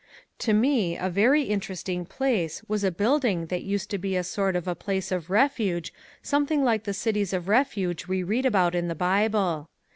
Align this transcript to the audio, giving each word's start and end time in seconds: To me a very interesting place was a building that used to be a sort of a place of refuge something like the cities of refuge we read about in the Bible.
To 0.39 0.51
me 0.51 0.97
a 0.97 1.11
very 1.11 1.43
interesting 1.43 2.07
place 2.07 2.63
was 2.67 2.83
a 2.83 2.89
building 2.89 3.45
that 3.53 3.61
used 3.61 3.91
to 3.91 3.99
be 3.99 4.15
a 4.15 4.23
sort 4.23 4.55
of 4.55 4.67
a 4.67 4.73
place 4.73 5.11
of 5.11 5.29
refuge 5.29 5.93
something 6.23 6.63
like 6.63 6.85
the 6.85 6.91
cities 6.95 7.33
of 7.33 7.47
refuge 7.47 8.07
we 8.07 8.23
read 8.23 8.47
about 8.47 8.73
in 8.73 8.87
the 8.87 8.95
Bible. 8.95 9.69